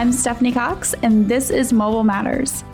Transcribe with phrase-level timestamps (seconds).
[0.00, 2.64] I'm Stephanie Cox, and this is Mobile Matters.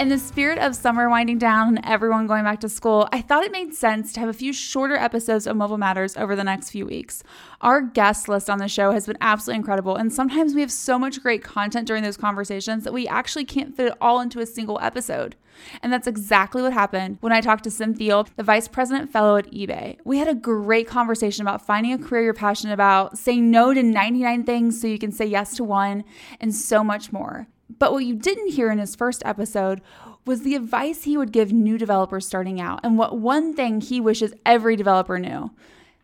[0.00, 3.44] In the spirit of summer winding down and everyone going back to school, I thought
[3.44, 6.70] it made sense to have a few shorter episodes of Mobile Matters over the next
[6.70, 7.22] few weeks.
[7.60, 10.98] Our guest list on the show has been absolutely incredible, and sometimes we have so
[10.98, 14.46] much great content during those conversations that we actually can't fit it all into a
[14.46, 15.36] single episode.
[15.80, 19.50] And that's exactly what happened when I talked to Senthil, the Vice President Fellow at
[19.52, 19.98] eBay.
[20.04, 23.82] We had a great conversation about finding a career you're passionate about, saying no to
[23.82, 26.02] 99 things so you can say yes to one,
[26.40, 27.46] and so much more.
[27.68, 29.80] But what you didn't hear in his first episode
[30.26, 34.00] was the advice he would give new developers starting out and what one thing he
[34.00, 35.50] wishes every developer knew.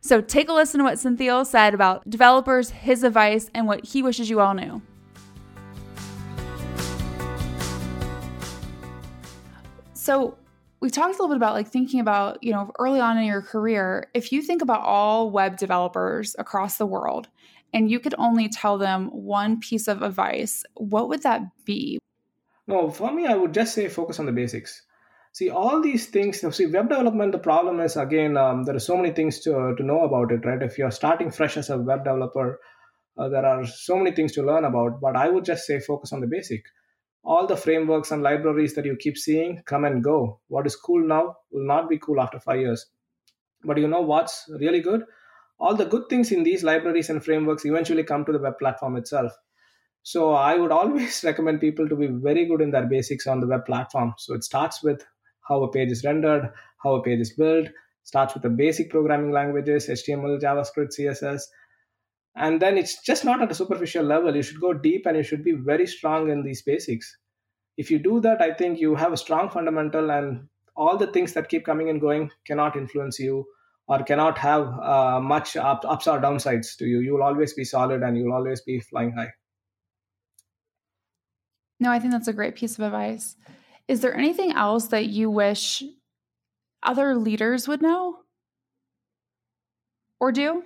[0.00, 4.02] So take a listen to what Senthil said about developers, his advice, and what he
[4.02, 4.82] wishes you all knew.
[9.92, 10.38] So
[10.80, 13.42] we talked a little bit about like thinking about, you know, early on in your
[13.42, 17.28] career, if you think about all web developers across the world
[17.72, 22.00] and you could only tell them one piece of advice, what would that be?
[22.66, 24.82] No, for me, I would just say focus on the basics.
[25.32, 28.96] See, all these things, see, web development, the problem is again, um, there are so
[28.96, 30.62] many things to, to know about it, right?
[30.62, 32.58] If you're starting fresh as a web developer,
[33.18, 36.12] uh, there are so many things to learn about, but I would just say focus
[36.12, 36.64] on the basic.
[37.22, 40.40] All the frameworks and libraries that you keep seeing come and go.
[40.48, 42.86] What is cool now will not be cool after five years.
[43.62, 45.04] But you know what's really good?
[45.60, 48.96] all the good things in these libraries and frameworks eventually come to the web platform
[48.96, 49.32] itself.
[50.02, 53.46] So I would always recommend people to be very good in their basics on the
[53.46, 54.14] web platform.
[54.18, 55.04] So it starts with
[55.46, 56.50] how a page is rendered,
[56.82, 57.68] how a page is built,
[58.04, 61.42] starts with the basic programming languages, HTML, JavaScript, CSS.
[62.40, 64.34] And then it's just not at a superficial level.
[64.34, 67.18] You should go deep and you should be very strong in these basics.
[67.76, 71.34] If you do that, I think you have a strong fundamental and all the things
[71.34, 73.44] that keep coming and going cannot influence you
[73.88, 77.00] or cannot have uh, much up, ups or downsides to you.
[77.00, 79.32] You will always be solid and you'll always be flying high.
[81.78, 83.36] No, I think that's a great piece of advice.
[83.86, 85.82] Is there anything else that you wish
[86.82, 88.20] other leaders would know
[90.18, 90.62] or do?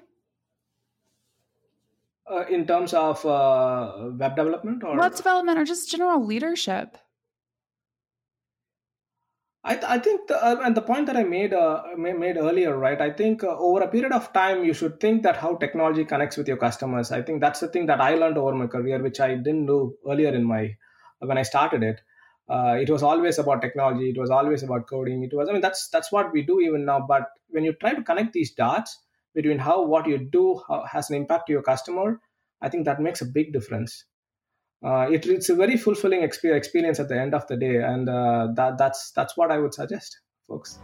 [2.27, 6.97] Uh, in terms of uh, web development or web development or just general leadership?
[9.67, 12.77] I, th- I think the, uh, and the point that I made uh, made earlier,
[12.77, 13.01] right?
[13.01, 16.37] I think uh, over a period of time, you should think that how technology connects
[16.37, 17.11] with your customers.
[17.13, 19.97] I think that's the thing that I learned over my career, which I didn't do
[20.07, 20.77] earlier in my
[21.21, 22.03] when I started it.
[22.47, 24.11] Uh, it was always about technology.
[24.11, 25.23] It was always about coding.
[25.25, 27.01] It was I mean that's that's what we do even now.
[27.01, 28.99] But when you try to connect these dots
[29.35, 32.21] between how what you do how, has an impact to your customer,
[32.63, 34.05] I think that makes a big difference
[34.85, 38.49] uh, it, it's a very fulfilling experience at the end of the day, and uh,
[38.55, 40.79] that, that's that's what I would suggest, folks.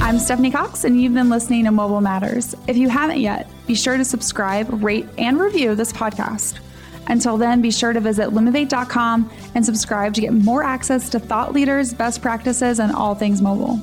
[0.00, 2.56] I'm Stephanie Cox, and you've been listening to Mobile Matters.
[2.66, 6.58] If you haven't yet, be sure to subscribe, rate, and review this podcast.
[7.06, 11.52] Until then, be sure to visit lumavate.com and subscribe to get more access to thought
[11.52, 13.80] leaders, best practices, and all things mobile.